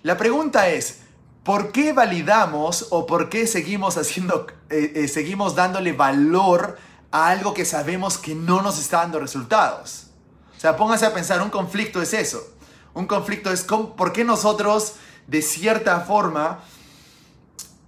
[0.02, 1.02] La pregunta es,
[1.44, 6.78] ¿Por qué validamos o por qué seguimos haciendo, eh, eh, seguimos dándole valor
[7.10, 10.08] a algo que sabemos que no nos está dando resultados?
[10.56, 12.46] O sea, póngase a pensar, un conflicto es eso.
[12.92, 14.94] Un conflicto es por qué nosotros,
[15.26, 16.60] de cierta forma,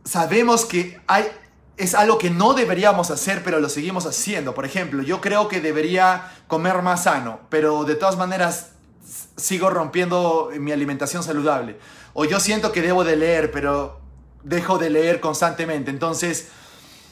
[0.05, 0.99] sabemos que
[1.77, 4.55] es algo que no deberíamos hacer, pero lo seguimos haciendo.
[4.55, 8.69] Por ejemplo, yo creo que debería comer más sano, pero de todas maneras
[9.37, 11.79] sigo rompiendo mi alimentación saludable.
[12.15, 14.01] O yo siento que debo de leer, pero
[14.43, 15.91] dejo de leer constantemente.
[15.91, 16.49] Entonces,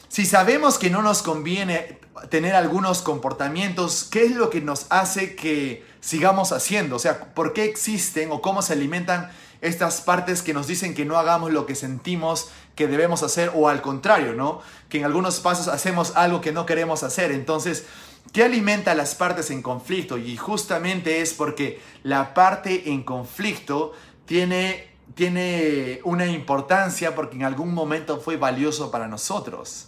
[0.07, 5.35] si sabemos que no nos conviene tener algunos comportamientos, ¿qué es lo que nos hace
[5.35, 6.97] que sigamos haciendo?
[6.97, 11.05] O sea, ¿por qué existen o cómo se alimentan estas partes que nos dicen que
[11.05, 14.61] no hagamos lo que sentimos que debemos hacer o al contrario, ¿no?
[14.89, 17.31] Que en algunos pasos hacemos algo que no queremos hacer.
[17.31, 17.85] Entonces,
[18.33, 20.17] ¿qué alimenta las partes en conflicto?
[20.17, 23.93] Y justamente es porque la parte en conflicto
[24.25, 29.87] tiene tiene una importancia porque en algún momento fue valioso para nosotros.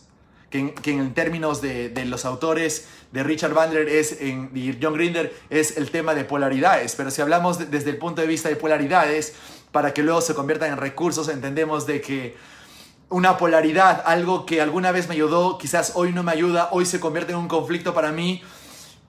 [0.49, 5.77] Que en, términos de, los autores de Richard Bandler es, en, y John Grinder es
[5.77, 6.93] el tema de polaridades.
[6.95, 9.33] Pero si hablamos desde el punto de vista de polaridades,
[9.71, 12.37] para que luego se conviertan en recursos, entendemos de que
[13.09, 16.99] una polaridad, algo que alguna vez me ayudó, quizás hoy no me ayuda, hoy se
[16.99, 18.43] convierte en un conflicto para mí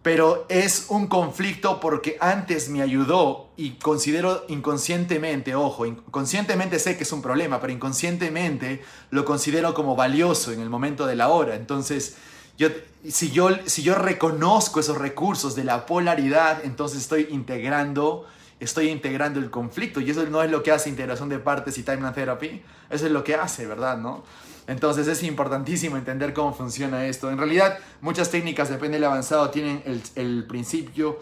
[0.05, 7.05] pero es un conflicto porque antes me ayudó y considero inconscientemente, ojo, inconscientemente sé que
[7.05, 11.55] es un problema, pero inconscientemente lo considero como valioso en el momento de la hora.
[11.55, 12.17] Entonces,
[12.59, 12.69] yo,
[13.09, 18.27] si, yo, si yo reconozco esos recursos de la polaridad, entonces estoy integrando,
[18.61, 21.83] estoy integrando el conflicto y eso no es lo que hace integración de partes y
[21.83, 23.97] timeline therapy, eso es lo que hace, ¿verdad?
[23.97, 24.23] ¿No?
[24.67, 27.31] Entonces es importantísimo entender cómo funciona esto.
[27.31, 29.83] En realidad muchas técnicas de PNL avanzado tienen
[30.15, 31.21] el, principio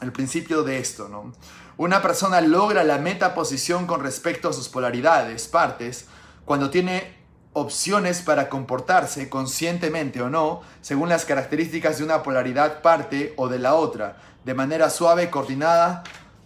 [0.00, 1.32] el principio de esto, ¿no?
[1.78, 6.06] Una persona logra la metaposición con respecto a sus polaridades, partes,
[6.44, 7.16] cuando tiene
[7.52, 13.58] opciones para comportarse conscientemente o no, según las características de una polaridad parte o de
[13.58, 16.02] la otra, de manera suave, coordinada,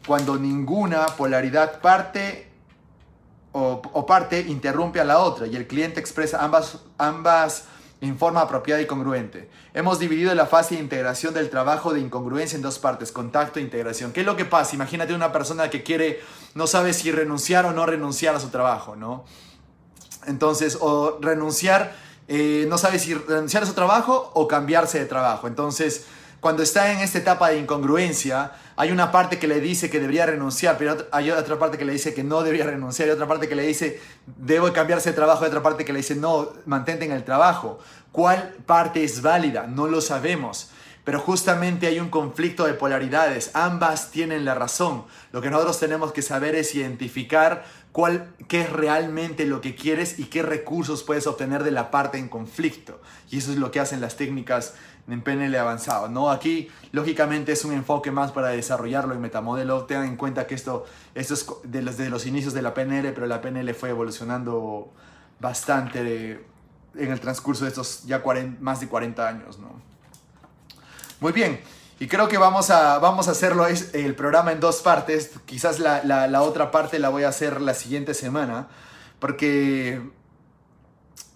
[0.07, 2.50] cuando ninguna polaridad parte
[3.53, 7.65] o, parte interrumpe a la otra y el cliente expresa ambas, ambas
[8.01, 9.51] en forma apropiada y congruente.
[9.75, 13.63] Hemos dividido la fase de integración del trabajo de incongruencia en dos partes, contacto e
[13.63, 14.13] integración.
[14.13, 14.75] ¿Qué es lo que pasa?
[14.75, 16.21] Imagínate una persona que quiere,
[16.55, 19.25] no sabe si renunciar o no renunciar a su trabajo, ¿no?
[20.27, 21.95] Entonces, o renunciar,
[22.29, 25.47] eh, no sabe si renunciar a su trabajo o cambiarse de trabajo.
[25.47, 26.07] Entonces,
[26.41, 30.25] cuando está en esta etapa de incongruencia, hay una parte que le dice que debería
[30.25, 33.47] renunciar, pero hay otra parte que le dice que no debería renunciar, hay otra parte
[33.47, 37.05] que le dice debo cambiarse de trabajo, hay otra parte que le dice no, mantente
[37.05, 37.79] en el trabajo.
[38.11, 39.67] ¿Cuál parte es válida?
[39.67, 40.71] No lo sabemos.
[41.05, 45.05] Pero justamente hay un conflicto de polaridades, ambas tienen la razón.
[45.33, 50.19] Lo que nosotros tenemos que saber es identificar cuál, qué es realmente lo que quieres
[50.19, 53.01] y qué recursos puedes obtener de la parte en conflicto.
[53.31, 54.75] Y eso es lo que hacen las técnicas
[55.13, 56.09] en PNL avanzado.
[56.09, 56.31] ¿no?
[56.31, 59.85] Aquí, lógicamente, es un enfoque más para desarrollarlo en metamodelo.
[59.85, 63.41] Tengan en cuenta que esto, esto es desde los inicios de la PNL, pero la
[63.41, 64.93] PNL fue evolucionando
[65.41, 66.45] bastante
[66.95, 68.23] en el transcurso de estos ya
[68.61, 69.59] más de 40 años.
[69.59, 69.71] ¿no?
[71.21, 71.61] Muy bien.
[71.99, 75.33] Y creo que vamos a, vamos a hacerlo es, el programa en dos partes.
[75.45, 78.69] Quizás la, la otra parte la voy a hacer la siguiente semana.
[79.19, 80.01] Porque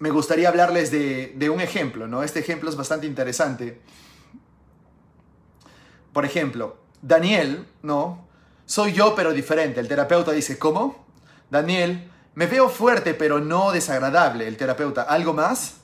[0.05, 2.23] me gustaría hablarles de, un ejemplo, ¿no?
[2.23, 3.81] Este ejemplo es bastante interesante.
[6.13, 8.29] Por ejemplo, Daniel, ¿no?
[8.67, 9.81] Soy yo pero diferente.
[9.81, 11.07] El terapeuta dice, ¿cómo?
[11.49, 14.47] Daniel, me veo fuerte pero no desagradable.
[14.47, 15.77] El terapeuta, ¿algo más?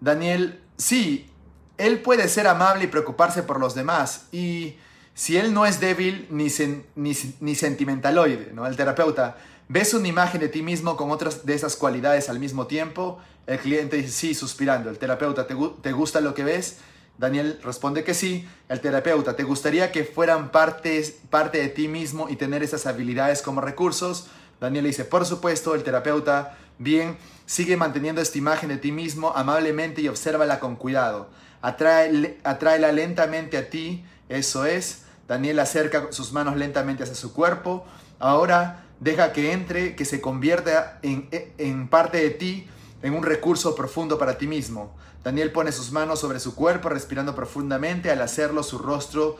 [0.00, 1.30] Daniel, sí,
[1.78, 4.26] él puede ser amable y preocuparse por los demás.
[4.32, 4.78] Y
[5.14, 6.48] si él no es débil ni,
[6.96, 8.66] ni, ni sentimentaloide, ¿no?
[8.66, 9.36] El terapeuta,
[9.68, 13.20] ¿ves una imagen de ti mismo con otras de esas cualidades al mismo tiempo?
[13.46, 14.90] El cliente dice sí, suspirando.
[14.90, 16.78] El terapeuta, ¿te, gusta lo que ves?
[17.18, 18.48] Daniel responde que sí.
[18.68, 21.12] El terapeuta, ¿te gustaría que fueran parte
[21.52, 24.28] de ti mismo y tener esas habilidades como recursos?
[24.60, 30.02] Daniel dice, por supuesto, el terapeuta, bien, sigue manteniendo esta imagen de ti mismo amablemente
[30.02, 31.28] y obsérvala con cuidado.
[31.62, 35.04] Atrae, atráela lentamente a ti, eso es.
[35.26, 37.84] Daniel acerca sus manos lentamente hacia su cuerpo.
[38.18, 42.68] Ahora deja que entre, que se convierta en, en parte de ti
[43.02, 44.94] en un recurso profundo para ti mismo.
[45.24, 48.10] Daniel pone sus manos sobre su cuerpo, respirando profundamente.
[48.10, 49.36] Al hacerlo, su rostro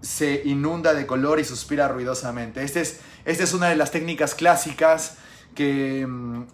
[0.00, 2.62] se inunda de color y suspira ruidosamente.
[2.62, 5.16] Esta es, este es una de las técnicas clásicas
[5.54, 6.44] que mm,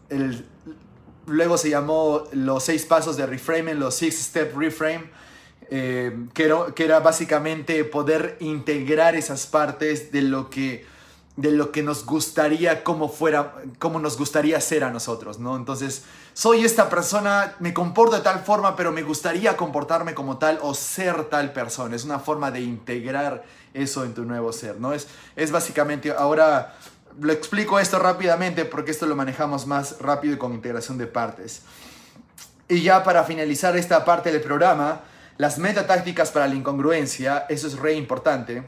[1.26, 5.10] luego se llamó los seis pasos de reframing, los six step reframe,
[5.70, 10.84] eh, que era básicamente poder integrar esas partes de lo que
[11.40, 15.56] de lo que nos gustaría como fuera, como nos gustaría ser a nosotros, ¿no?
[15.56, 20.58] Entonces, soy esta persona, me comporto de tal forma, pero me gustaría comportarme como tal
[20.62, 21.96] o ser tal persona.
[21.96, 24.92] Es una forma de integrar eso en tu nuevo ser, ¿no?
[24.92, 26.74] Es, es básicamente, ahora
[27.18, 31.62] lo explico esto rápidamente porque esto lo manejamos más rápido y con integración de partes.
[32.68, 35.00] Y ya para finalizar esta parte del programa,
[35.38, 38.62] las metatácticas para la incongruencia, eso es re importante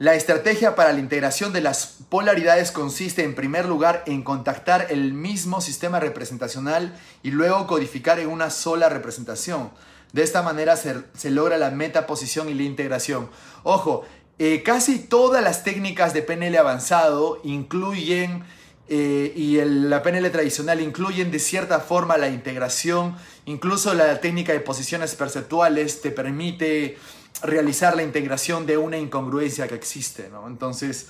[0.00, 5.12] la estrategia para la integración de las polaridades consiste en primer lugar en contactar el
[5.12, 9.70] mismo sistema representacional y luego codificar en una sola representación.
[10.14, 13.28] De esta manera se, logra la metaposición y la integración.
[13.62, 14.06] Ojo,
[14.38, 18.42] eh, casi todas las técnicas de PNL avanzado incluyen,
[18.88, 24.60] eh, y la PNL tradicional incluyen de cierta forma la integración, incluso la técnica de
[24.60, 26.96] posiciones perceptuales te permite
[27.42, 30.28] realizar la integración de una incongruencia que existe.
[30.30, 30.46] ¿no?
[30.46, 31.08] Entonces,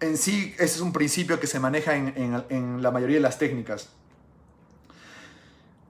[0.00, 3.88] en sí, ese es un principio que se maneja en, la mayoría de las técnicas.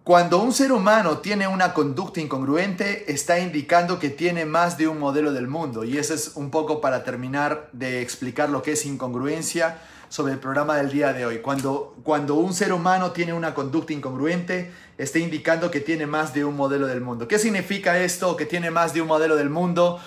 [0.02, 4.98] Cuando un ser humano tiene una conducta incongruente, está indicando que tiene más de un
[4.98, 5.82] modelo del mundo.
[5.82, 9.78] Y eso es un poco para terminar de explicar lo que es incongruencia
[10.14, 11.40] sobre el programa del día de hoy.
[11.40, 16.44] Cuando, cuando un ser humano tiene una conducta incongruente, está indicando que tiene más de
[16.44, 17.26] un modelo del mundo.
[17.26, 19.98] ¿Qué significa esto, que tiene más de un modelo del mundo?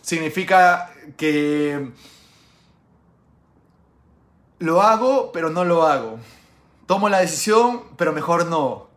[0.00, 1.90] Significa que
[4.58, 6.18] lo hago, pero no lo hago.
[6.86, 8.88] Tomo la decisión, pero mejor no.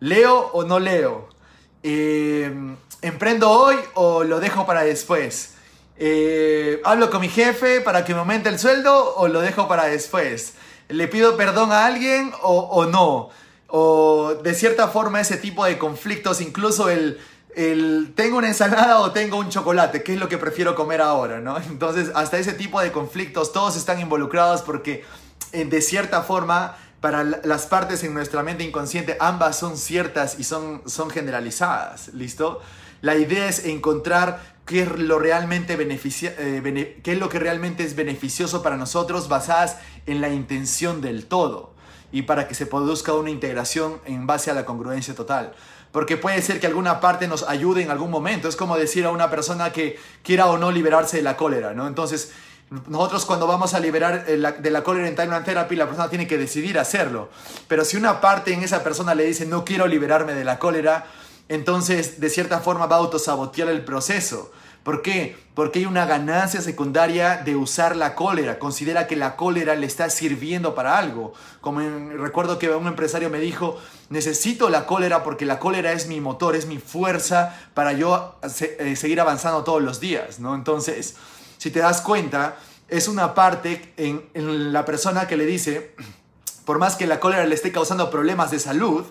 [0.00, 1.30] Leo o no leo.
[1.82, 2.54] Eh,
[3.00, 5.53] emprendo hoy o lo dejo para después.
[5.96, 9.84] Eh, hablo con mi jefe para que me aumente el sueldo o lo dejo para
[9.86, 10.54] después.
[10.88, 13.30] Le pido perdón a alguien o, o no
[13.68, 17.18] o de cierta forma ese tipo de conflictos, incluso el
[17.56, 21.40] el, tengo una ensalada o tengo un chocolate, ¿qué es lo que prefiero comer ahora?
[21.40, 21.56] ¿no?
[21.70, 25.04] Entonces, hasta ese tipo de conflictos, todos están involucrados porque
[25.52, 30.44] eh, de cierta forma, para las partes en nuestra mente inconsciente, ambas son ciertas y
[30.44, 32.62] son, son generalizadas, ¿listo?
[33.04, 37.84] La idea es encontrar qué es lo realmente beneficia, eh, qué es lo que realmente
[37.84, 39.76] es beneficioso para nosotros basadas
[40.06, 41.74] en la intención del todo
[42.12, 45.52] y para que se produzca una integración en base a la congruencia total
[45.92, 48.48] porque puede ser que alguna parte nos ayude en algún momento.
[48.48, 51.86] Es como decir a una persona que quiera o no liberarse de la cólera, ¿no?
[51.86, 52.32] Entonces,
[52.88, 56.26] nosotros cuando vamos a liberar eh, de la cólera en Timeline Therapy, la persona tiene
[56.26, 57.28] que decidir hacerlo.
[57.68, 61.06] Pero si una parte en esa persona le dice, no quiero liberarme de la cólera,
[61.48, 64.50] entonces de cierta forma va a autosabotear el proceso.
[64.84, 65.34] ¿Por qué?
[65.54, 68.58] Porque hay una ganancia secundaria de usar la cólera.
[68.58, 71.32] Considera que la cólera le está sirviendo para algo.
[71.62, 71.80] Como
[72.18, 73.78] recuerdo que un empresario me dijo,
[74.10, 78.94] necesito la cólera porque la cólera es mi motor, es mi fuerza para yo eh,
[78.94, 80.54] seguir avanzando todos los días, ¿no?
[80.54, 81.16] Entonces,
[81.56, 82.56] si te das cuenta,
[82.88, 85.94] es una parte en, en la persona que le dice,
[86.66, 89.06] por más que la cólera le esté causando problemas de salud,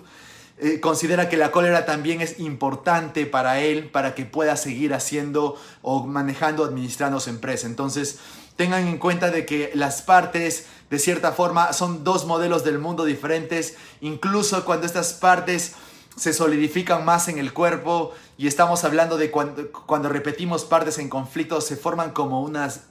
[0.59, 5.55] eh, considera que la cólera también es importante para él, para que pueda seguir haciendo
[5.81, 7.67] o manejando, administrando su empresa.
[7.67, 8.19] Entonces,
[8.55, 13.03] tengan en cuenta de que las partes, de cierta forma, son dos modelos del mundo
[13.03, 15.73] diferentes, incluso cuando estas partes
[16.15, 21.09] se solidifican más en el cuerpo y estamos hablando de cuando, cuando repetimos partes en
[21.09, 22.81] conflicto, se forman como unas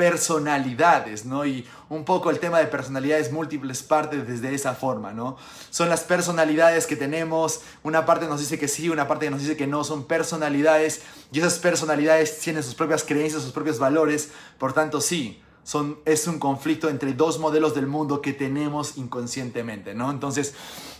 [0.00, 1.44] personalidades, ¿no?
[1.44, 5.36] Y un poco el tema de personalidades múltiples parte desde esa forma, ¿no?
[5.68, 9.58] Son las personalidades que tenemos, una parte nos dice que sí, una parte nos dice
[9.58, 14.72] que no, son personalidades y esas personalidades tienen sus propias creencias, sus propios valores, por
[14.72, 20.10] tanto sí, son, es un conflicto entre dos modelos del mundo que tenemos inconscientemente, ¿no?
[20.10, 20.54] Entonces,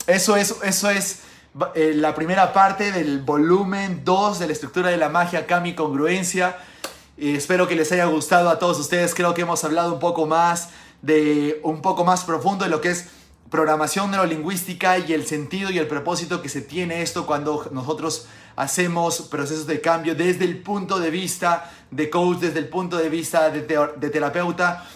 [0.07, 1.21] eso es, eso es
[1.75, 6.59] eh, la primera parte del volumen 2 de la estructura de la magia, Kami Congruencia
[7.21, 9.15] espero que les haya gustado a todos ustedes.
[9.15, 10.71] Creo que hemos hablado un poco más
[11.03, 13.09] de un poco más profundo de lo que es
[13.51, 19.23] programación neurolingüística y el sentido y el propósito que se tiene esto cuando nosotros hacemos
[19.23, 23.51] procesos de cambio desde el punto de vista de coach, desde el punto de vista
[23.51, 24.87] de, terapeuta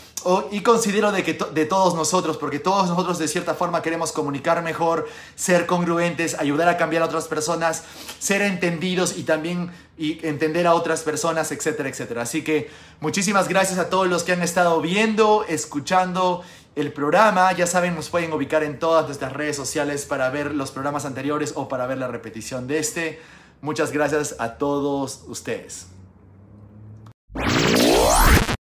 [0.50, 4.62] y considero de que de todos nosotros, porque todos nosotros de cierta forma queremos comunicar
[4.62, 7.84] mejor, ser congruentes, ayudar a cambiar a otras personas,
[8.18, 12.22] ser entendidos y también y entender a otras personas, etcétera, etcétera.
[12.22, 12.70] Así que
[13.00, 16.42] muchísimas gracias a todos los que han estado viendo, escuchando
[16.76, 17.52] el programa.
[17.52, 21.52] Ya saben, nos pueden ubicar en todas nuestras redes sociales para ver los programas anteriores
[21.54, 23.20] o para ver la repetición de este.
[23.60, 25.86] Muchas gracias a todos ustedes.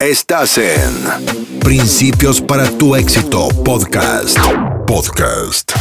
[0.01, 4.39] Estás en Principios para tu éxito podcast.
[4.87, 5.73] Podcast.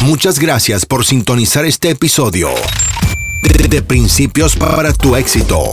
[0.02, 2.50] Muchas gracias por sintonizar este episodio
[3.70, 5.72] de Principios para tu éxito